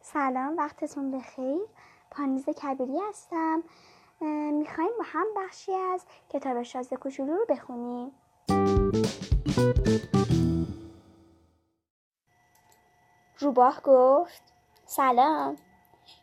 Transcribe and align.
سلام 0.00 0.56
وقتتون 0.56 1.10
بخیر. 1.10 1.60
پانیز 2.10 2.48
کبیری 2.48 2.98
هستم. 3.08 3.62
می‌خوایم 4.52 4.90
با 4.98 5.04
هم 5.04 5.26
بخشی 5.36 5.72
از 5.74 6.04
کتاب 6.28 6.62
شازده 6.62 6.96
کوچولو 6.96 7.32
رو 7.34 7.46
بخونیم. 7.48 8.12
روباه 13.38 13.80
گفت 13.84 14.42
سلام. 14.86 15.56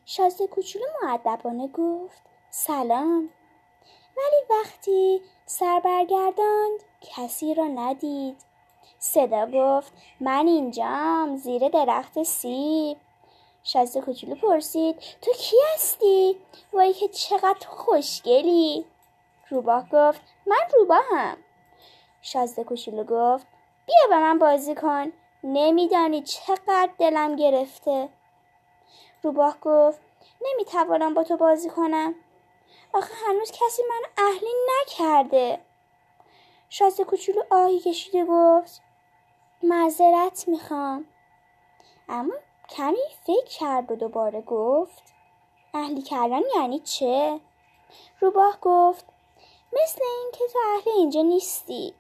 شازده 0.06 0.48
کوچولو 0.48 0.86
معدبانه 1.04 1.68
گفت 1.68 2.22
سلام. 2.50 3.30
ولی 4.18 4.60
وقتی 4.60 5.22
سر 5.46 5.82
برگرداند 5.86 6.80
کسی 7.02 7.54
را 7.54 7.68
ندید. 7.68 8.47
صدا 9.00 9.46
گفت 9.54 9.94
من 10.20 10.48
اینجام 10.48 11.38
زیر 11.38 11.70
درخت 11.70 12.24
سیب. 12.24 12.98
شازده 13.64 14.02
کوچولو 14.02 14.36
پرسید 14.36 15.00
تو 15.22 15.32
کی 15.34 15.56
هستی؟ 15.74 16.38
وای 16.74 16.94
که 16.94 17.08
چقدر 17.08 17.68
خوشگلی. 17.68 18.86
روباه 19.50 19.90
گفت 19.92 20.22
من 20.46 20.62
روباهم. 20.80 21.38
شازده 22.22 22.64
کوچولو 22.64 23.04
گفت 23.04 23.48
بیا 23.86 24.08
به 24.10 24.18
من 24.18 24.40
بازی 24.40 24.76
کن. 24.76 25.12
نمیدانی 25.44 26.22
چقدر 26.22 26.90
دلم 26.98 27.36
گرفته. 27.36 28.10
روباه 29.24 29.58
گفت 29.62 30.00
نمی‌توانم 30.42 31.14
با 31.14 31.24
تو 31.24 31.38
بازی 31.38 31.70
کنم. 31.70 32.16
آخه 32.94 33.14
هنوز 33.28 33.52
کسی 33.52 33.84
من 33.90 34.26
اهلی 34.26 34.54
نکرده. 34.82 35.60
شازده 36.70 37.04
کوچولو 37.04 37.42
آهی 37.52 37.80
کشیده 37.80 38.26
گفت 38.26 38.82
معذرت 39.64 40.48
می‌خوام 40.48 41.06
اما 42.10 42.34
کمی 42.70 42.98
فکر 43.24 43.46
کرد 43.60 43.92
و 43.92 43.96
دوباره 43.96 44.42
گفت 44.42 45.04
اهلی 45.74 46.02
کردن 46.02 46.42
یعنی 46.56 46.80
چه؟ 46.80 47.40
روباه 48.20 48.58
گفت 48.62 49.06
مثل 49.74 50.02
این 50.04 50.32
که 50.32 50.44
تو 50.54 50.60
اهل 50.76 50.98
اینجا 50.98 51.22
نیستی 51.22 51.94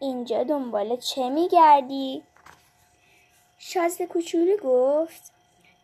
اینجا 0.00 0.44
دنبال 0.44 0.96
چه 0.96 1.28
میگردی؟ 1.28 2.22
شازده 3.58 4.06
کوچولو 4.06 4.56
گفت 4.56 5.32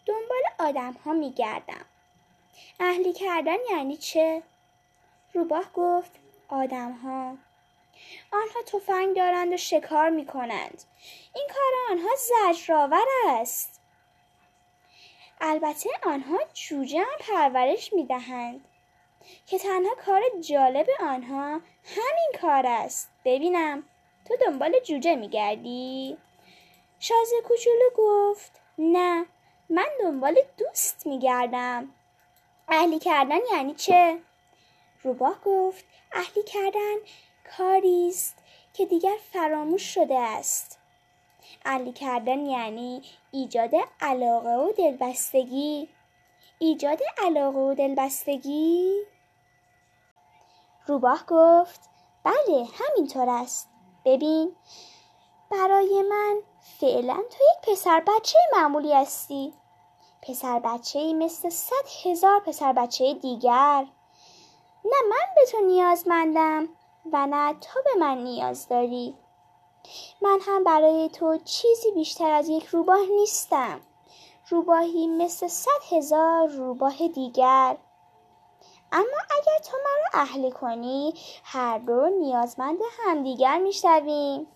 دنبال 0.06 0.68
آدم 0.68 0.92
ها 0.92 1.12
میگردم 1.12 1.84
اهلی 2.80 3.12
کردن 3.12 3.56
یعنی 3.70 3.96
چه؟ 3.96 4.42
روباه 5.34 5.72
گفت 5.74 6.10
آدم 6.48 6.92
ها 6.92 7.47
آنها 8.32 8.62
تفنگ 8.66 9.16
دارند 9.16 9.52
و 9.52 9.56
شکار 9.56 10.10
می 10.10 10.26
کنند. 10.26 10.82
این 11.34 11.48
کار 11.48 11.90
آنها 11.90 12.08
زجرآور 12.16 13.06
است. 13.26 13.80
البته 15.40 15.90
آنها 16.02 16.38
جوجه 16.54 16.98
هم 16.98 17.18
پرورش 17.20 17.92
می 17.92 18.06
دهند 18.06 18.64
که 19.46 19.58
تنها 19.58 19.94
کار 19.94 20.22
جالب 20.40 20.86
آنها 21.00 21.60
همین 21.84 22.32
کار 22.40 22.66
است. 22.66 23.10
ببینم 23.24 23.82
تو 24.24 24.36
دنبال 24.36 24.80
جوجه 24.80 25.14
می 25.14 25.28
گردی؟ 25.28 26.18
شازه 26.98 27.36
کوچولو 27.44 27.90
گفت 27.96 28.60
نه 28.78 29.26
من 29.70 29.88
دنبال 30.00 30.36
دوست 30.58 31.06
می 31.06 31.18
گردم. 31.18 31.94
اهلی 32.68 32.98
کردن 32.98 33.38
یعنی 33.52 33.74
چه؟ 33.74 34.18
روباه 35.02 35.40
گفت 35.44 35.84
اهلی 36.12 36.42
کردن 36.42 36.96
کاری 37.56 38.08
است 38.08 38.36
که 38.72 38.86
دیگر 38.86 39.16
فراموش 39.32 39.94
شده 39.94 40.18
است. 40.18 40.78
علی 41.64 41.92
کردن 41.92 42.46
یعنی 42.46 43.02
ایجاد 43.30 43.70
علاقه 44.00 44.50
و 44.50 44.72
دلبستگی. 44.72 45.88
ایجاد 46.58 46.98
علاقه 47.18 47.58
و 47.58 47.74
دلبستگی. 47.74 49.02
روباه 50.86 51.24
گفت 51.28 51.80
بله 52.24 52.66
همینطور 52.74 53.28
است. 53.28 53.68
ببین 54.04 54.56
برای 55.50 56.02
من 56.02 56.38
فعلا 56.80 57.14
تو 57.14 57.44
یک 57.44 57.70
پسر 57.70 58.00
بچه 58.00 58.38
معمولی 58.52 58.92
هستی. 58.92 59.52
پسر 60.22 60.58
بچه 60.58 61.12
مثل 61.12 61.50
صد 61.50 62.04
هزار 62.04 62.40
پسر 62.40 62.72
بچه 62.72 63.14
دیگر. 63.14 63.86
نه 64.84 64.96
من 65.10 65.34
به 65.36 65.46
تو 65.50 65.58
نیازمندم. 65.60 66.68
و 67.12 67.26
نه 67.26 67.54
تو 67.54 67.80
به 67.84 68.00
من 68.00 68.18
نیاز 68.18 68.68
داری. 68.68 69.14
من 70.22 70.38
هم 70.42 70.64
برای 70.64 71.08
تو 71.08 71.38
چیزی 71.44 71.90
بیشتر 71.90 72.30
از 72.30 72.48
یک 72.48 72.64
روباه 72.64 73.06
نیستم. 73.16 73.80
روباهی 74.48 75.06
مثل 75.06 75.48
صد 75.48 75.82
هزار 75.90 76.48
روباه 76.48 77.08
دیگر. 77.08 77.76
اما 78.92 79.18
اگر 79.30 79.58
تو 79.64 79.76
مرا 79.84 80.22
اهل 80.22 80.50
کنی 80.50 81.14
هر 81.44 81.78
دو 81.78 82.06
نیازمند 82.08 82.78
همدیگر 82.98 83.58
می‌شویم. 83.58 84.46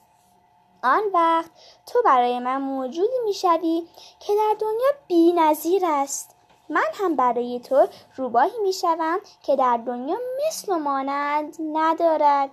آن 0.82 1.02
وقت 1.14 1.50
تو 1.86 2.02
برای 2.04 2.38
من 2.38 2.56
موجودی 2.62 3.19
می‌شوی 3.24 3.88
که 4.20 4.34
در 4.34 4.56
دنیا 4.60 4.90
بی 5.06 5.32
نظیر 5.32 5.82
است. 5.86 6.36
من 6.72 6.90
هم 6.94 7.16
برای 7.16 7.60
تو 7.60 7.88
روباهی 8.16 8.58
می‌شوم 8.62 9.18
که 9.42 9.56
در 9.56 9.76
دنیا 9.76 10.16
مثل 10.46 10.72
و 10.72 10.78
مانند 10.78 11.56
ندارد. 11.72 12.50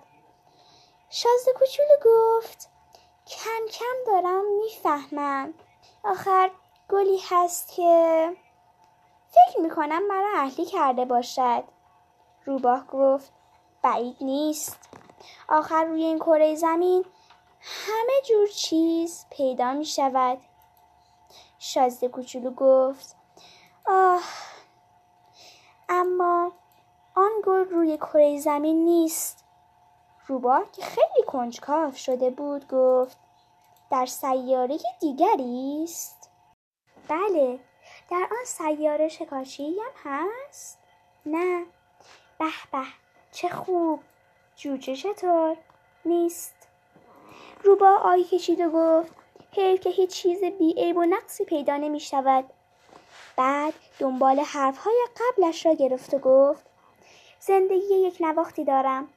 شازده 1.10 1.52
کوچولو 1.60 1.96
گفت 2.06 2.70
کم 3.28 3.68
کم 3.72 4.12
دارم 4.12 4.42
می‌فهمم. 4.58 5.54
آخر 6.04 6.52
گلی 6.90 7.20
هست 7.30 7.72
که 7.72 8.36
فکر 9.30 9.62
می‌کنم 9.62 10.08
مرا 10.08 10.30
اهلی 10.36 10.66
کرده 10.66 11.06
باشد. 11.06 11.64
روباه 12.46 12.88
گفت 12.88 13.32
بعید 13.82 14.18
نیست. 14.22 14.80
آخر 15.50 15.84
روی 15.84 16.04
این 16.04 16.20
کره 16.20 16.56
زمین 16.56 17.06
همه 17.62 18.22
جور 18.28 18.48
چیز 18.48 19.26
پیدا 19.30 19.74
می 19.74 19.86
شود 19.86 20.38
شازده 21.60 22.08
کوچولو 22.08 22.52
گفت 22.52 23.19
آه. 23.90 24.24
اما 25.90 26.52
آن 27.16 27.32
گل 27.44 27.66
روی 27.66 27.98
کره 27.98 28.40
زمین 28.40 28.86
نیست. 28.86 29.46
روباه 30.28 30.72
که 30.72 30.82
خیلی 30.82 31.24
کنجکاو 31.28 31.92
شده 31.92 32.30
بود 32.30 32.68
گفت 32.68 33.18
در 33.92 34.06
سیاره 34.06 34.78
دیگری 35.00 35.82
است. 35.84 36.32
بله 37.08 37.60
در 38.12 38.28
آن 38.32 38.46
سیاره 38.46 39.08
شکارچی 39.08 39.76
هم 39.80 40.12
هست. 40.12 40.80
نه. 41.26 41.66
به 42.40 42.46
به 42.72 42.84
چه 43.32 43.50
خوب. 43.50 44.00
جوجه 44.56 44.96
چطور؟ 44.96 45.58
نیست. 46.06 46.56
روبا 47.64 47.98
آی 48.04 48.24
کشید 48.24 48.60
و 48.60 48.70
گفت 48.70 49.14
حیف 49.52 49.82
که 49.82 49.90
هیچ 49.90 50.10
چیز 50.10 50.44
بیعیب 50.44 50.98
و 50.98 51.04
نقصی 51.04 51.46
پیدا 51.46 51.78
نمی 51.78 52.00
شود 52.00 52.54
بعد 53.40 53.74
دنبال 54.00 54.40
حرفهای 54.40 55.08
قبلش 55.18 55.66
را 55.66 55.74
گرفت 55.74 56.14
و 56.14 56.20
گفت 56.20 56.66
زندگی 57.40 57.96
یک 57.96 58.18
نواختی 58.20 58.64
دارم. 58.64 59.08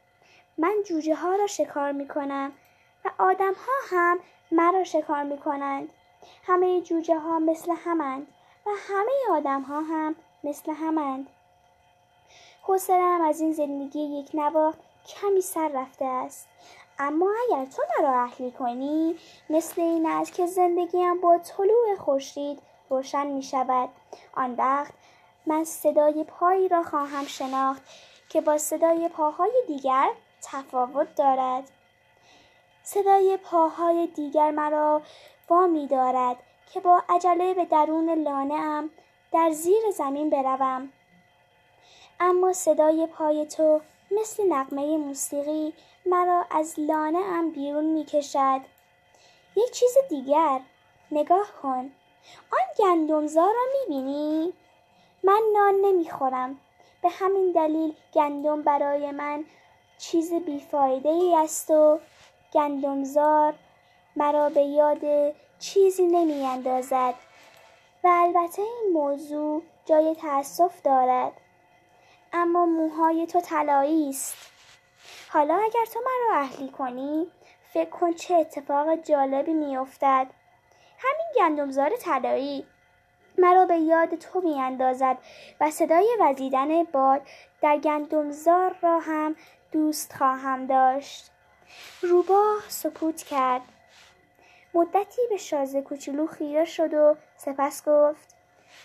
من 0.59 0.75
جوجه 0.87 1.15
ها 1.15 1.35
را 1.35 1.47
شکار 1.47 1.93
می 1.93 2.09
کنم 2.09 2.53
و 3.05 3.11
آدم 3.19 3.53
ها 3.55 3.97
هم 3.97 4.19
مرا 4.53 4.85
شکار 4.85 5.23
می 5.23 5.39
کنند 5.39 5.89
همه 6.47 6.81
جوجه 6.81 7.19
ها 7.19 7.39
مثل 7.39 7.73
همند 7.85 8.27
و 8.67 8.71
همه 8.89 9.39
آدم 9.39 9.63
ها 9.63 9.81
هم 9.81 10.15
مثل 10.45 10.73
همند. 10.73 11.27
حسرم 12.63 13.21
از 13.21 13.41
این 13.41 13.53
زندگی 13.53 14.01
یک 14.01 14.31
نواخت 14.35 14.79
کمی 15.07 15.41
سر 15.41 15.69
رفته 15.69 16.05
است. 16.05 16.49
اما 16.99 17.31
اگر 17.49 17.65
تو 17.65 17.83
مرا 17.99 18.23
اهلی 18.23 18.51
کنی 18.51 19.19
مثل 19.51 19.81
این 19.81 20.07
است 20.07 20.33
که 20.33 20.47
زندگیم 20.47 21.21
با 21.21 21.39
طلوع 21.39 21.97
خورشید 21.99 22.72
روشن 22.93 23.27
می 23.27 23.43
شود 23.43 23.89
آن 24.35 24.55
وقت 24.55 24.93
من 25.47 25.65
صدای 25.65 26.25
پایی 26.25 26.69
را 26.69 26.83
خواهم 26.83 27.27
شناخت 27.27 27.83
که 28.29 28.41
با 28.41 28.59
صدای 28.59 29.09
پاهای 29.09 29.53
دیگر 29.67 30.11
تفاوت 30.43 31.15
دارد. 31.15 31.71
صدای 32.83 33.37
پاهای 33.37 34.07
دیگر 34.07 34.51
مرا 34.51 35.03
می 35.73 35.87
دارد 35.87 36.37
که 36.73 36.81
با 36.81 37.03
عجله 37.09 37.55
به 37.55 37.65
درون 37.65 38.11
لانه 38.11 38.55
ام 38.55 38.91
در 39.33 39.51
زیر 39.51 39.91
زمین 39.95 40.31
بروم. 40.31 40.93
اما 42.21 42.53
صدای 42.53 43.07
پای 43.07 43.47
تو 43.47 43.81
مثل 44.11 44.53
نقمه 44.53 44.97
موسیقی 44.97 45.75
مرا 46.07 46.45
از 46.51 46.75
لانه 46.81 47.19
ام 47.19 47.51
بیرون 47.51 47.85
می 47.85 48.05
کشد 48.05 48.61
یک 49.57 49.71
چیز 49.71 49.95
دیگر 50.09 50.61
نگاه 51.11 51.53
کن. 51.63 51.91
آن 52.53 52.67
گندمزار 52.79 53.55
را 53.55 53.63
می 53.73 53.95
بینی؟ 53.95 54.53
من 55.23 55.43
نان 55.55 55.75
نمی 55.75 56.11
خورم 56.11 56.59
به 57.03 57.09
همین 57.09 57.53
دلیل 57.53 57.95
گندم 58.13 58.63
برای 58.63 59.11
من 59.11 59.45
چیز 59.99 60.33
بیفایده 60.33 61.09
ای 61.09 61.37
است 61.37 61.71
و 61.71 62.01
گندمزار 62.53 63.55
مرا 64.17 64.49
به 64.49 64.61
یاد 64.61 65.35
چیزی 65.59 66.07
نمی 66.07 66.47
اندازد 66.47 67.15
و 68.05 68.09
البته 68.09 68.63
این 68.63 68.93
موضوع 68.93 69.63
جای 69.85 70.15
تأسف 70.15 70.83
دارد. 70.83 71.33
اما 72.33 72.67
موهای 72.67 73.27
تو 73.27 73.41
طلایی 73.41 74.09
است. 74.09 74.37
حالا 75.29 75.55
اگر 75.55 75.85
تو 75.93 76.01
مرا 76.01 76.39
اهلی 76.41 76.69
کنی 76.69 77.27
فکر 77.73 77.91
کن 77.91 78.13
چه 78.13 78.35
اتفاق 78.35 78.95
جالبی 78.97 79.53
میافتد. 79.53 80.27
همین 81.03 81.27
گندمزار 81.37 81.97
طلایی 81.97 82.67
مرا 83.39 83.67
به 83.67 83.77
یاد 83.77 84.15
تو 84.15 84.41
میاندازد 84.41 85.19
و 85.61 85.71
صدای 85.71 86.17
وزیدن 86.21 86.85
باد 86.85 87.23
در 87.61 87.79
گندمزار 87.79 88.77
را 88.83 88.99
هم 88.99 89.37
دوست 89.73 90.13
خواهم 90.13 90.67
داشت. 90.67 91.31
روباه 92.03 92.63
سکوت 92.69 93.23
کرد. 93.23 93.63
مدتی 94.75 95.23
به 95.31 95.37
شازه 95.37 95.83
کوچولو 95.83 96.27
خیره 96.27 96.65
شد 96.65 96.95
و 96.95 97.17
سپس 97.37 97.89
گفت 97.89 98.35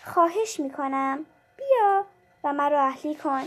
خواهش 0.04 0.60
می‌کنم 0.60 1.26
بیا 1.56 2.04
و 2.44 2.52
مرا 2.52 2.82
اهلی 2.82 3.14
کن. 3.14 3.42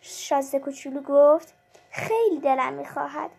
شازده 0.00 0.58
کوچولو 0.58 1.00
گفت 1.02 1.54
خیلی 1.90 2.40
دلم 2.40 2.72
می‌خواهد 2.72 3.30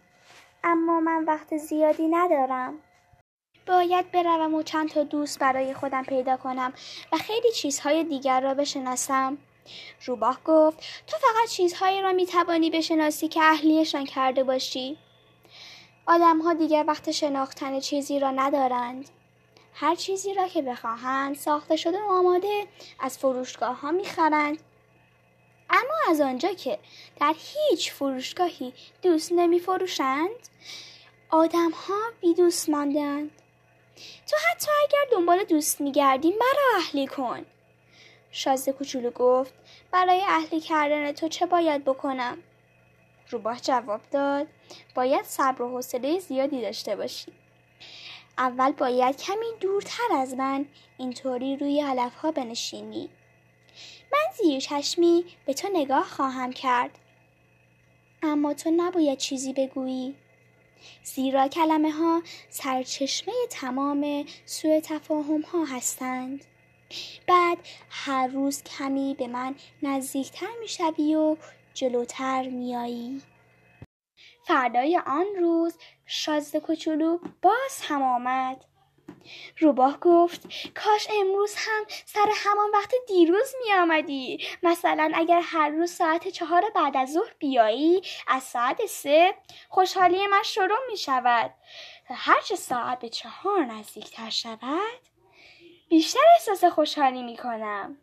اما 0.64 1.00
من 1.00 1.26
وقت 1.26 1.58
زیادی 1.58 2.08
ندارم. 2.08 2.80
باید 3.66 4.12
بروم 4.12 4.54
و 4.54 4.64
چند 4.64 4.90
تا 4.90 5.04
دوست 5.04 5.40
برای 5.40 5.74
خودم 5.74 6.04
پیدا 6.04 6.38
کنم 6.38 6.74
و 7.12 7.18
خیلی 7.18 7.52
چیزهای 7.52 8.04
دیگر 8.04 8.42
را 8.42 8.54
بشناسم. 8.54 9.38
روباه 10.06 10.40
گفت 10.46 10.78
تو 11.08 11.18
فقط 11.18 11.50
چیزهایی 11.50 12.02
را 12.02 12.12
می‌توانی 12.14 12.70
بشناسی 12.70 13.28
که 13.28 13.44
اهلیشان 13.44 14.06
کرده 14.06 14.44
باشی. 14.44 14.98
آدمها 16.06 16.54
دیگر 16.54 16.84
وقت 16.88 17.12
شناختن 17.12 17.80
چیزی 17.80 18.20
را 18.20 18.32
ندارند. 18.32 19.10
هر 19.74 19.96
چیزی 19.96 20.34
را 20.34 20.48
که 20.48 20.62
بخواهند 20.62 21.36
ساخته 21.36 21.76
شده 21.76 22.02
و 22.02 22.12
آماده 22.12 22.68
از 23.00 23.18
فروشگاه 23.18 23.80
ها 23.80 23.92
می‌خرند. 23.92 24.58
اما 25.70 25.94
از 26.10 26.22
آنجا 26.22 26.54
که 26.54 26.80
در 27.20 27.36
هیچ 27.38 27.92
فروشگاهی 27.92 28.74
دوست 29.02 29.32
نمی 29.32 29.60
فروشند 29.60 30.50
آدم 31.30 31.72
ها 31.72 32.00
بی 32.22 32.34
دوست 32.34 32.70
ماندند 32.70 33.32
تو 34.28 34.38
حتی 34.52 34.72
اگر 34.84 35.12
دنبال 35.12 35.44
دوست 35.44 35.82
میگردی 35.82 36.30
مرا 36.30 36.78
اهلی 36.78 37.08
کن. 37.08 37.46
شازده 38.32 38.72
کوچولو 38.72 39.10
گفت 39.12 39.54
برای 39.92 40.22
اهلی 40.28 40.60
کردن 40.60 41.12
تو 41.12 41.28
چه 41.28 41.46
باید 41.46 41.86
بکنم؟ 41.86 42.38
روباه 43.30 43.60
جواب 43.60 44.02
داد 44.12 44.48
باید 44.96 45.26
صبر 45.26 45.62
و 45.62 45.70
حوصله 45.70 46.20
زیادی 46.20 46.62
داشته 46.62 46.96
باشی. 46.96 47.32
اول 48.38 48.72
باید 48.72 49.18
کمی 49.18 49.46
دورتر 49.60 50.14
از 50.18 50.34
من 50.34 50.66
اینطوری 50.98 51.58
روی 51.58 51.82
علف 51.82 52.16
ها 52.16 52.32
بنشینی. 52.32 53.10
من 54.14 54.34
زیر 54.38 54.60
چشمی 54.60 55.26
به 55.46 55.54
تو 55.54 55.68
نگاه 55.74 56.04
خواهم 56.04 56.54
کرد. 56.54 57.00
اما 58.24 58.54
تو 58.54 58.72
نباید 58.72 59.18
چیزی 59.18 59.54
بگویی. 59.54 60.16
زیرا 61.04 61.48
کلمه 61.48 61.92
ها 61.92 62.22
سرچشمه 62.50 63.34
تمام 63.50 64.26
سوء 64.46 64.80
تفاهم 64.80 65.42
ها 65.42 65.66
هستند. 65.66 66.46
بعد 67.28 67.58
هر 67.90 68.28
روز 68.28 68.64
کمی 68.64 69.16
به 69.20 69.28
من 69.28 69.56
نزدیکتر 69.84 70.50
می‌شوی 70.62 71.16
و 71.16 71.38
جلوتر 71.74 72.50
میایی 72.50 73.22
فردای 74.48 75.02
آن 75.06 75.26
روز 75.40 75.78
شازده 76.06 76.60
کوچولو 76.60 77.18
باز 77.42 77.82
هم 77.82 78.02
آمد. 78.02 78.66
روباه 79.60 80.00
گفت 80.00 80.42
کاش 80.76 81.08
امروز 81.22 81.56
هم 81.58 81.84
سر 82.06 82.30
همان 82.36 82.70
وقت 82.74 82.94
دیروز 83.08 83.56
می 83.64 83.74
آمدی 83.74 84.44
مثلا 84.64 85.12
اگر 85.16 85.42
هر 85.44 85.70
روز 85.70 85.92
ساعت 85.92 86.28
چهار 86.28 86.64
بعد 86.76 86.98
از 86.98 87.14
ظهر 87.14 87.34
بیایی 87.40 88.02
از 88.28 88.44
ساعت 88.44 88.86
سه 88.86 89.36
خوشحالی 89.70 90.28
من 90.28 90.44
شروع 90.44 90.80
می 90.92 90.98
شود 90.98 91.54
هرچه 92.06 92.56
ساعت 92.56 93.00
به 93.00 93.10
چهار 93.10 93.66
نزدیکتر 93.66 94.30
شود 94.30 95.02
بیشتر 95.90 96.20
احساس 96.34 96.64
خوشحالی 96.66 97.24
می 97.24 97.38
کنم 97.38 97.98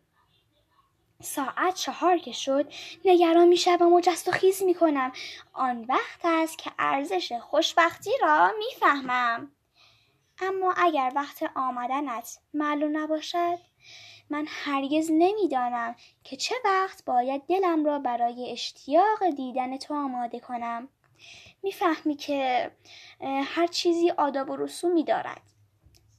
ساعت 1.21 1.75
چهار 1.75 2.17
که 2.17 2.31
شد 2.31 2.73
نگران 3.05 3.47
می 3.47 3.57
شدم 3.57 3.93
و 3.93 4.01
جست 4.01 4.27
و 4.27 4.31
خیز 4.31 4.63
می 4.63 4.73
کنم 4.73 5.11
آن 5.53 5.85
وقت 5.89 6.19
است 6.23 6.57
که 6.57 6.71
ارزش 6.79 7.33
خوشبختی 7.33 8.11
را 8.21 8.51
می 8.57 8.79
فهمم. 8.79 9.51
اما 10.41 10.73
اگر 10.77 11.11
وقت 11.15 11.43
آمدنت 11.55 12.39
معلوم 12.53 12.97
نباشد 12.97 13.57
من 14.29 14.45
هرگز 14.47 15.09
نمی‌دانم 15.11 15.95
که 16.23 16.35
چه 16.35 16.55
وقت 16.65 17.05
باید 17.05 17.41
دلم 17.45 17.85
را 17.85 17.99
برای 17.99 18.51
اشتیاق 18.51 19.29
دیدن 19.35 19.77
تو 19.77 19.93
آماده 19.93 20.39
کنم. 20.39 20.89
می‌فهمی 21.63 22.15
که 22.15 22.71
هر 23.43 23.67
چیزی 23.67 24.09
آداب 24.09 24.49
و 24.49 24.55
رسومی 24.55 25.03
دارد 25.03 25.41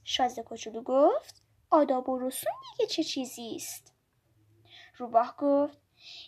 شازده 0.03 0.43
کوچولو 0.43 0.81
گفت 0.81 1.43
آداب 1.69 2.09
و 2.09 2.19
رسوم 2.19 2.53
دیگه 2.71 2.89
چه 2.89 3.03
چیزی 3.03 3.55
است؟ 3.55 3.93
روباه 4.97 5.35
گفت 5.37 5.77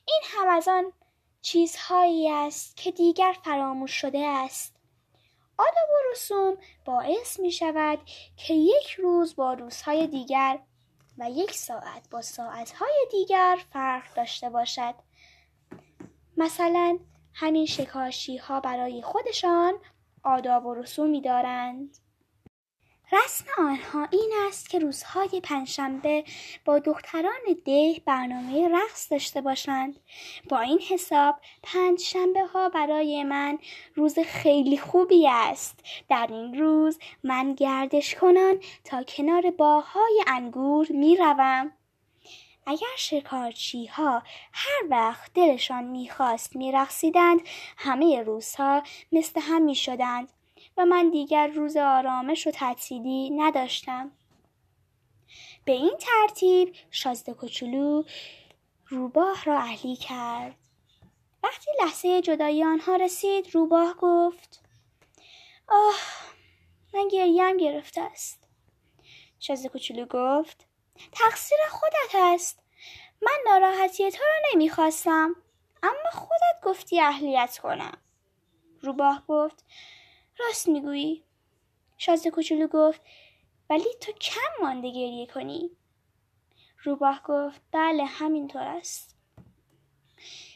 این 0.08 0.22
هم 0.24 0.48
از 0.50 0.68
آن 0.68 0.94
چیزهایی 1.42 2.30
است 2.30 2.78
که 2.78 2.92
دیگر 2.92 3.36
فراموش 3.44 3.92
شده 3.92 4.20
است. 4.20 4.75
آداب 5.58 5.90
و 5.90 6.12
رسوم 6.12 6.58
باعث 6.86 7.40
می 7.40 7.52
شود 7.52 8.00
که 8.38 8.54
یک 8.54 8.92
روز 8.92 9.36
با 9.36 9.54
روزهای 9.54 10.08
دیگر 10.08 10.60
و 11.18 11.30
یک 11.30 11.52
ساعت 11.52 12.10
با 12.12 12.22
ساعتهای 12.22 13.08
دیگر 13.12 13.60
فرق 13.74 14.14
داشته 14.14 14.50
باشد. 14.50 14.96
مثلا 16.38 17.00
همین 17.34 17.66
شکاشی 17.66 18.38
ها 18.38 18.60
برای 18.60 19.02
خودشان 19.02 19.74
آداب 20.24 20.66
و 20.66 20.74
رسومی 20.74 21.22
دارند. 21.22 21.98
رسم 23.12 23.46
آنها 23.58 24.08
این 24.12 24.32
است 24.48 24.70
که 24.70 24.80
روزهای 24.80 25.42
پنجشنبه 25.44 26.24
با 26.66 26.80
دختران 26.80 27.42
ده 27.66 28.02
برنامه 28.06 28.70
رقص 28.70 29.12
داشته 29.12 29.42
باشند. 29.42 30.00
با 30.50 30.60
این 30.60 30.80
حساب 30.80 31.36
پنجشنبه 31.64 32.46
ها 32.46 32.70
برای 32.70 33.24
من 33.24 33.60
روز 33.96 34.20
خیلی 34.20 34.78
خوبی 34.78 35.28
است. 35.28 35.80
در 36.10 36.28
این 36.30 36.60
روز 36.60 37.00
من 37.24 37.54
گردش 37.54 38.16
کنان 38.16 38.60
تا 38.84 39.04
کنار 39.04 39.52
باهای 39.52 40.24
انگور 40.28 40.88
می 40.90 41.16
روم. 41.16 41.72
اگر 42.68 42.96
شکارچی 42.98 43.86
ها 43.86 44.24
هر 44.54 44.82
وقت 44.90 45.34
دلشان 45.34 45.84
می‌خواست 45.84 46.56
میرقصیدند 46.56 47.42
همه 47.78 48.22
روزها 48.22 48.84
مثل 49.12 49.42
هم 49.42 49.62
می‌شدند 49.62 50.30
و 50.78 50.86
من 50.86 51.10
دیگر 51.10 51.48
روز 51.48 51.78
آرامش 51.78 52.48
و 52.48 52.52
تعطیلی 52.52 53.30
نداشتم. 53.30 54.12
به 55.66 55.72
این 55.72 55.98
ترتیب 56.00 56.76
شازده 56.92 57.34
کوچولو 57.34 58.04
روباه 58.88 59.44
را 59.44 59.60
اهلی 59.60 59.96
کرد. 59.96 60.56
وقتی 61.44 61.72
لحظه 61.84 62.22
جدایی 62.22 62.64
آنها 62.64 62.96
رسید 62.96 63.56
روباه 63.56 63.96
گفت 64.00 64.62
آه 65.68 65.96
من 66.94 67.08
گریم 67.08 67.58
گرفته 67.58 68.02
است. 68.02 68.48
شازده 69.40 69.70
کوچولو 69.70 70.06
گفت 70.06 70.66
تقصیر 71.12 71.58
خودت 71.72 72.16
است. 72.16 72.60
من 73.22 73.38
ناراحتی 73.46 74.12
تو 74.12 74.24
را 74.24 74.50
نمی‌خواستم 74.54 75.36
اما 75.84 76.10
خودت 76.12 76.64
گفتی 76.64 77.02
اهلیت 77.02 77.58
کنم. 77.58 77.98
روباه 78.82 79.24
گفت 79.28 79.66
راست 80.40 80.68
می‌گویی؟ 80.68 81.24
شازده 81.98 82.32
کوچولو 82.32 82.68
گفت 82.68 83.02
ولی 83.70 83.94
تو 84.02 84.12
کم 84.12 84.62
مانده 84.62 84.90
گریه 84.90 85.26
کنی؟ 85.26 85.70
روباه 86.84 87.22
گفت 87.26 87.62
بله 87.72 88.06
همینطور 88.06 88.62
است. 88.62 89.16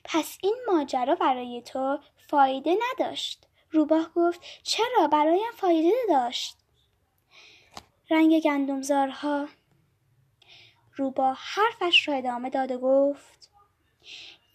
پس 0.04 0.38
این 0.44 0.58
ماجرا 0.68 1.16
برای 1.16 1.62
تو 1.62 2.00
فایده 2.18 2.78
نداشت. 2.92 3.48
روباه 3.72 4.12
گفت 4.16 4.42
چرا؟ 4.64 5.08
برایم 5.12 5.52
فایده 5.56 5.92
داشت 6.10 6.58
رنگ 8.10 8.40
گندمزارها. 8.40 9.48
روباه 10.96 11.38
حرفش 11.42 12.08
را 12.08 12.14
ادامه 12.14 12.50
داد 12.50 12.72
و 12.72 12.80
گفت 12.80 13.50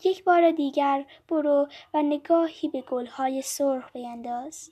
یک 0.04 0.25
بار 0.25 0.50
دیگر 0.50 1.07
برو 1.28 1.69
و 1.95 2.02
نگاهی 2.02 2.69
به 2.69 2.83
گلهای 2.83 3.43
سرخ 3.43 3.93
بینداز. 3.93 4.71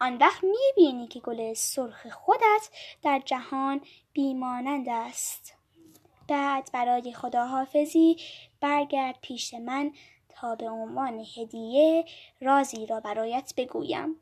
آن 0.00 0.16
وقت 0.16 0.44
می‌بینی 0.44 1.08
که 1.08 1.20
گل 1.20 1.54
سرخ 1.54 2.06
خودت 2.06 2.70
در 3.02 3.22
جهان 3.24 3.80
بیمانند 4.12 4.88
است. 4.88 5.54
بعد 6.28 6.70
برای 6.72 7.12
خداحافظی 7.12 8.16
برگرد 8.60 9.18
پیش 9.22 9.54
من 9.54 9.92
تا 10.28 10.54
به 10.54 10.68
عنوان 10.70 11.24
هدیه 11.36 12.04
رازی 12.40 12.86
را 12.86 13.00
برایت 13.00 13.52
بگویم. 13.56 14.16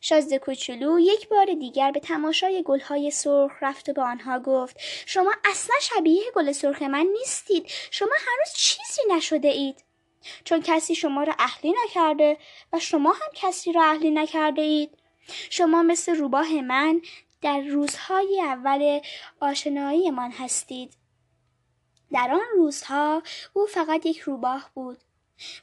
شازده 0.00 0.38
کوچولو 0.38 0.98
یک 1.00 1.28
بار 1.28 1.46
دیگر 1.46 1.90
به 1.90 2.00
تماشای 2.00 2.62
گلهای 2.66 3.10
سرخ 3.10 3.52
رفت 3.60 3.88
و 3.88 3.92
به 3.92 4.02
آنها 4.02 4.38
گفت 4.38 4.76
شما 5.06 5.32
اصلا 5.44 5.76
شبیه 5.82 6.22
گل 6.34 6.52
سرخ 6.52 6.82
من 6.82 7.06
نیستید. 7.18 7.66
شما 7.90 8.14
هنوز 8.18 8.52
چیزی 8.54 9.02
نشده 9.10 9.48
اید. 9.48 9.84
چون 10.44 10.62
کسی 10.62 10.94
شما 10.94 11.22
را 11.22 11.34
اهلی 11.38 11.74
نکرده 11.84 12.38
و 12.72 12.78
شما 12.78 13.12
هم 13.12 13.30
کسی 13.34 13.72
را 13.72 13.84
اهلی 13.84 14.10
نکرده 14.10 14.62
اید 14.62 14.98
شما 15.50 15.82
مثل 15.82 16.14
روباه 16.14 16.60
من 16.60 17.00
در 17.40 17.60
روزهای 17.60 18.42
اول 18.44 19.00
آشناییمان 19.40 20.30
هستید. 20.30 20.96
در 22.12 22.30
آن 22.32 22.56
روزها 22.56 23.22
او 23.52 23.66
فقط 23.66 24.06
یک 24.06 24.18
روباه 24.18 24.70
بود. 24.74 24.98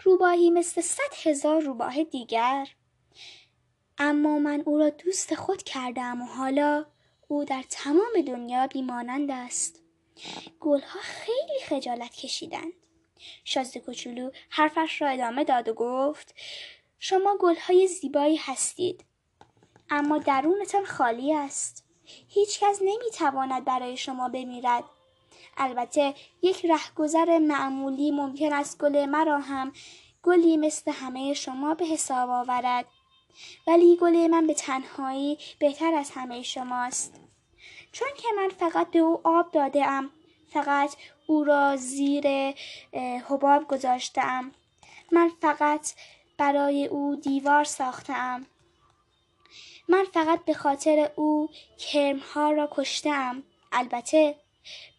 روباهی 0.04 0.50
مثل 0.50 0.82
صد 0.82 1.14
هزار 1.24 1.62
روباه 1.62 2.04
دیگر. 2.04 2.68
اما 3.98 4.40
من 4.40 4.64
او 4.66 4.78
را 4.78 4.90
دوست 4.90 5.36
خود 5.36 5.64
کردم 5.64 6.22
و 6.22 6.26
حالا 6.26 6.86
او 7.28 7.46
در 7.46 7.64
تمام 7.70 8.22
دنیا 8.28 8.68
بیمانند 8.68 9.32
است. 9.32 9.82
گلها 10.60 11.00
خیلی 11.02 11.60
خجالت 11.68 12.16
کشیدند. 12.16 12.74
شازده 13.44 13.80
کوچولو 13.80 14.32
حرفش 14.50 15.02
را 15.02 15.08
ادامه 15.08 15.44
داد 15.44 15.70
و 15.70 15.74
گفت 15.74 16.36
شما 17.00 17.38
گلهای 17.40 17.88
زیبایی 17.88 18.36
هستید 18.36 19.06
اما 19.90 20.18
درونتان 20.18 20.86
خالی 20.86 21.34
است. 21.34 21.86
هیچکس 22.28 22.80
نمی‌تواند 22.82 23.66
برای 23.66 23.98
شما 23.98 24.30
بمیرد. 24.30 24.84
البته 25.58 26.14
یک 26.42 26.66
رهگذر 26.66 27.38
معمولی 27.38 28.12
ممکن 28.12 28.54
است 28.54 28.78
گل 28.78 29.06
مرا 29.06 29.40
هم 29.40 29.72
گلی 30.24 30.58
مثل 30.58 30.92
همه 30.92 31.34
شما 31.34 31.74
به 31.74 31.86
حساب 31.86 32.30
آورد. 32.30 32.86
ولی 33.68 33.98
گل 33.98 34.28
من 34.28 34.48
به 34.48 34.54
تنهایی 34.54 35.38
بهتر 35.60 35.94
از 35.94 36.12
همه 36.12 36.44
شماست. 36.44 37.14
چون 37.92 38.08
که 38.18 38.28
من 38.38 38.50
فقط 38.50 38.92
به 38.92 39.00
او 39.00 39.22
آب 39.24 39.52
داده 39.52 39.86
ام 39.86 40.10
فقط 40.54 40.96
او 41.28 41.44
را 41.44 41.76
زیر 41.76 42.54
حباب 43.30 43.68
گذاشتم 43.68 44.52
من 45.12 45.32
فقط 45.42 45.94
برای 46.38 46.88
او 46.88 47.16
دیوار 47.16 47.64
ساختم 47.64 48.46
من 49.90 50.06
فقط 50.14 50.46
به 50.46 50.54
خاطر 50.54 51.12
او 51.16 51.50
کرمها 51.78 52.52
را 52.52 52.70
کشتم 52.72 53.44
البته 53.72 54.36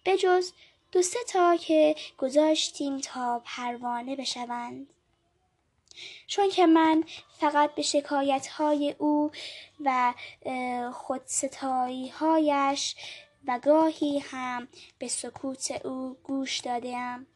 بجز 0.04 0.52
دو 0.92 1.02
سه 1.02 1.18
تا 1.28 1.56
که 1.56 1.94
گذاشتیم 2.18 2.98
تا 2.98 3.42
پروانه 3.44 4.16
بشوند. 4.16 4.86
چون 6.26 6.50
که 6.50 6.66
من 6.66 7.04
فقط 7.40 7.74
به 7.74 7.82
شکایت 7.82 8.46
های 8.46 8.94
او 8.98 9.30
و 9.84 10.14
خودستایی 10.92 12.08
هایش 12.08 12.96
و 13.46 13.60
گاهی 13.62 14.18
هم 14.18 14.68
به 14.98 15.08
سکوت 15.08 15.86
او 15.86 16.18
گوش 16.22 16.58
دادم 16.58 17.26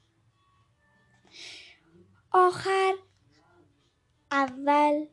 آخر 2.33 2.95
اول 4.31 5.07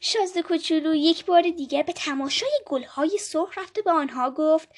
شازده 0.00 0.42
کوچولو 0.42 0.94
یک 0.94 1.24
بار 1.24 1.42
دیگر 1.42 1.82
به 1.82 1.92
تماشای 1.92 2.60
گلهای 2.66 3.18
سرخ 3.18 3.58
رفت 3.58 3.78
و 3.78 3.82
به 3.82 3.90
آنها 3.90 4.30
گفت 4.30 4.68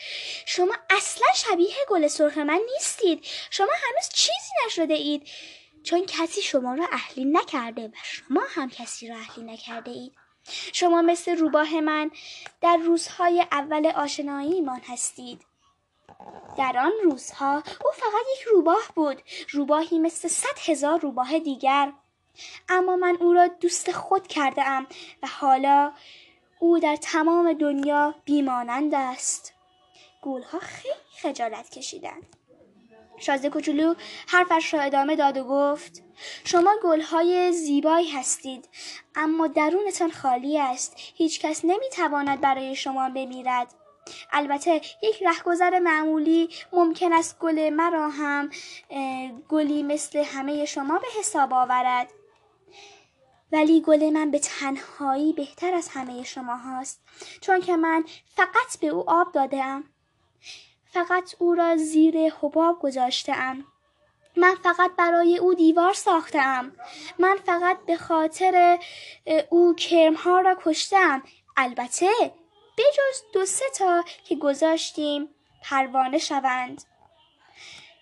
شما 0.46 0.74
اصلا 0.90 1.26
شبیه 1.34 1.74
گل 1.88 2.08
سرخ 2.08 2.38
من 2.38 2.60
نیستید. 2.74 3.24
شما 3.50 3.72
هنوز 3.72 4.08
چیزی 4.14 4.52
نشده 4.66 4.94
اید. 4.94 5.28
چون 5.82 6.06
کسی 6.06 6.42
شما 6.42 6.74
را 6.74 6.86
اهلی 6.92 7.24
نکرده 7.24 7.88
و 7.88 7.92
شما 8.04 8.42
هم 8.48 8.70
کسی 8.70 9.08
را 9.08 9.16
اهلی 9.16 9.44
نکرده 9.44 9.90
اید. 9.90 10.25
شما 10.72 11.02
مثل 11.02 11.36
روباه 11.36 11.80
من 11.80 12.10
در 12.60 12.76
روزهای 12.76 13.46
اول 13.52 13.86
آشناییمان 13.86 14.80
هستید. 14.88 15.42
در 16.58 16.78
آن 16.78 16.92
روزها 17.04 17.54
او 17.56 17.90
فقط 17.94 18.24
یک 18.36 18.42
روباه 18.42 18.82
بود 18.94 19.22
روباهی 19.50 19.98
مثل 19.98 20.28
صد 20.28 20.58
هزار 20.70 21.00
روباه 21.00 21.38
دیگر. 21.38 21.92
اما 22.68 22.96
من 22.96 23.16
او 23.20 23.32
را 23.32 23.46
دوست 23.46 23.92
خود 23.92 24.26
کرده 24.26 24.68
ام 24.68 24.86
و 25.22 25.26
حالا 25.26 25.92
او 26.58 26.78
در 26.78 26.96
تمام 26.96 27.52
دنیا 27.52 28.14
بیمانند 28.24 28.94
است. 28.94 29.52
گولها 30.22 30.58
خیلی 30.58 30.94
خجالت 31.22 31.70
کشیدند. 31.70 32.35
شازده 33.18 33.50
کوچولو 33.50 33.94
حرفش 34.28 34.74
را 34.74 34.80
ادامه 34.80 35.16
داد 35.16 35.36
و 35.36 35.44
گفت 35.44 36.02
شما 36.44 36.74
گلهای 36.82 37.52
زیبایی 37.52 38.10
هستید 38.10 38.68
اما 39.14 39.46
درونتان 39.46 40.10
خالی 40.10 40.58
است. 40.58 40.94
هیچ 40.96 41.40
کس 41.40 41.64
نمی‌تواند 41.64 42.40
برای 42.40 42.74
شما 42.74 43.08
بمیرد. 43.08 43.74
البته 44.32 44.80
یک 45.02 45.22
رهگذر 45.22 45.78
معمولی 45.78 46.48
ممکن 46.72 47.12
است 47.12 47.38
گل 47.38 47.70
مرا 47.70 48.08
هم 48.08 48.50
گلی 49.48 49.82
مثل 49.82 50.18
همه 50.18 50.64
شما 50.64 50.98
به 50.98 51.06
حساب 51.18 51.52
آورد. 51.52 52.12
ولی 53.52 53.80
گل 53.80 54.10
من 54.10 54.30
به 54.30 54.38
تنهایی 54.38 55.32
بهتر 55.32 55.74
از 55.74 55.88
همه 55.88 56.22
شما 56.22 56.56
هاست 56.56 57.00
چون 57.40 57.60
که 57.60 57.76
من 57.76 58.04
فقط 58.36 58.80
به 58.80 58.86
او 58.86 59.10
آب 59.10 59.32
دادم 59.32 59.84
فقط 60.96 61.34
او 61.38 61.54
را 61.54 61.76
زیر 61.76 62.30
حباب 62.30 62.78
گذاشتم 62.80 63.64
من 64.36 64.54
فقط 64.62 64.90
برای 64.96 65.38
او 65.38 65.54
دیوار 65.54 65.92
ساختم 65.92 66.72
من 67.18 67.36
فقط 67.46 67.78
به 67.86 67.96
خاطر 67.96 68.78
او 69.50 69.74
کرمها 69.74 70.40
را 70.40 70.58
کشتم 70.64 71.22
البته 71.56 72.10
بجز 72.78 73.22
دو 73.32 73.46
سه 73.46 73.64
تا 73.78 74.04
که 74.24 74.36
گذاشتیم 74.36 75.28
پروانه 75.62 76.18
شوند. 76.18 76.82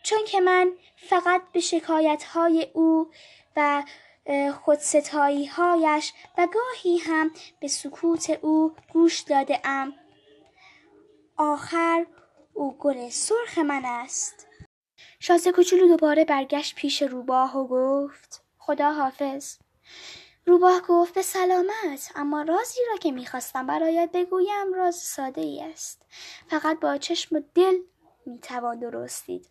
چون 0.03 0.25
که 0.27 0.41
من 0.41 0.73
فقط 0.97 1.43
به 1.53 1.61
شکایت 1.61 2.25
های 2.25 2.71
او 2.73 3.11
و 3.57 3.83
خودستایی 4.65 5.47
هایش 5.47 6.13
و 6.39 6.47
گاهی 6.47 6.99
هم 6.99 7.31
به 7.61 7.69
سکوت 7.69 8.31
او 8.31 8.73
گوش 8.93 9.21
داده 9.21 9.61
ام 9.65 9.95
آخر 11.37 12.07
او 12.55 12.77
گل 12.79 13.09
سرخ 13.09 13.59
من 13.59 13.85
است. 13.85 14.47
شازه 15.21 15.53
کوچولو 15.53 15.89
دوباره 15.89 16.25
برگشت 16.25 16.75
پیش 16.75 17.03
روباه 17.03 17.57
و 17.57 17.67
گفت 17.67 18.45
خدا 18.59 18.93
حافظ. 18.93 19.57
روباه 20.47 20.81
گفت 20.89 21.15
به 21.15 21.23
سلامت 21.23 22.13
اما 22.15 22.43
رازی 22.43 22.81
را 22.91 22.97
که 22.97 23.13
می‌خواستم 23.13 23.67
برایت 23.67 24.11
بگویم 24.15 24.73
راز 24.75 24.97
ساده 24.97 25.41
ای 25.41 25.63
است. 25.63 26.07
فقط 26.49 26.81
با 26.81 26.99
چشم 26.99 27.37
و 27.37 27.41
دل 27.55 27.75
می‌توان 28.27 28.79
درستید 28.79 29.49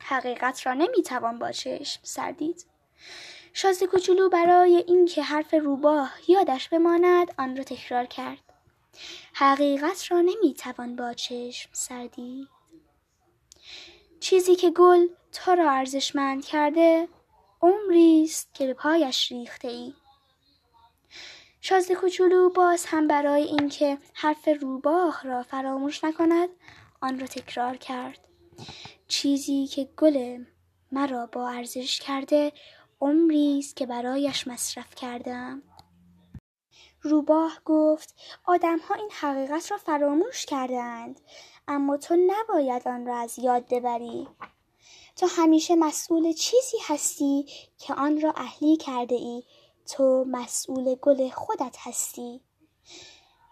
حقیقت 0.00 0.66
را 0.66 0.72
نمی‌توان 0.72 1.38
با 1.38 1.52
چشم 1.52 2.00
سردید. 2.02 2.66
شازده 3.52 3.86
کوچولو 3.86 4.28
برای 4.28 4.84
اینکه 4.86 5.22
حرف 5.22 5.54
روباه 5.54 6.12
یادش 6.28 6.68
بماند 6.68 7.34
آن 7.38 7.56
را 7.56 7.64
تکرار 7.64 8.04
کرد. 8.04 8.51
حقیقت 9.34 10.10
را 10.10 10.20
نمی‌توان 10.20 10.96
با 10.96 11.14
چشم 11.14 11.70
سردید 11.72 12.48
چیزی 14.20 14.56
که 14.56 14.70
گل 14.70 15.06
تو 15.32 15.54
را 15.54 15.70
ارزشمند 15.70 16.44
کرده 16.44 17.08
عمری 17.62 18.22
است 18.24 18.54
که 18.54 18.66
به 18.66 18.74
پایش 18.74 19.32
ریخته 19.32 19.68
ای 19.68 19.94
شازده 21.60 21.94
کوچولو 21.94 22.50
باز 22.50 22.86
هم 22.86 23.08
برای 23.08 23.42
اینکه 23.42 23.98
حرف 24.14 24.48
روباه 24.60 25.22
را 25.24 25.42
فراموش 25.42 26.04
نکند 26.04 26.48
آن 27.00 27.20
را 27.20 27.26
تکرار 27.26 27.76
کرد. 27.76 28.18
چیزی 29.08 29.66
که 29.66 29.88
گل 29.96 30.44
مرا 30.92 31.26
با 31.26 31.48
ارزش 31.48 32.00
کرده 32.00 32.52
عمری 33.00 33.58
است 33.58 33.76
که 33.76 33.86
برایش 33.86 34.46
مصرف 34.46 34.94
کردم 34.94 35.62
روباه 37.02 37.60
گفت 37.64 38.14
آدمها 38.44 38.94
این 38.94 39.10
حقیقت 39.20 39.70
را 39.70 39.78
فراموش 39.78 40.46
کردند 40.46 41.20
اما 41.68 41.96
تو 41.96 42.16
نباید 42.26 42.88
آن 42.88 43.06
را 43.06 43.16
از 43.16 43.38
یاد 43.38 43.64
ببری. 43.70 44.28
تو 45.16 45.26
همیشه 45.30 45.74
مسئول 45.74 46.32
چیزی 46.32 46.76
هستی 46.86 47.46
که 47.78 47.94
آن 47.94 48.20
را 48.20 48.32
اهلی 48.36 48.76
کرده 48.76 49.14
ای 49.14 49.42
تو 49.86 50.24
مسئول 50.28 50.94
گل 50.94 51.28
خودت 51.28 51.76
هستی. 51.78 52.40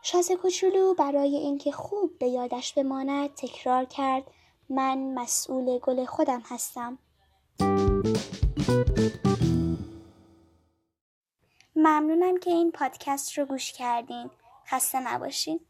شازه 0.02 0.36
کوچولو 0.36 0.94
برای 0.94 1.36
اینکه 1.36 1.72
خوب 1.72 2.18
به 2.18 2.28
یادش 2.28 2.72
بماند 2.72 3.34
تکرار 3.34 3.84
کرد 3.84 4.24
من 4.68 5.14
مسئول 5.14 5.78
گل 5.78 6.04
خودم 6.04 6.42
هستم. 6.44 6.98
ممنونم 11.82 12.38
که 12.38 12.50
این 12.50 12.70
پادکست 12.70 13.38
رو 13.38 13.44
گوش 13.44 13.72
کردین. 13.72 14.30
خسته 14.66 15.00
نباشین. 15.00 15.60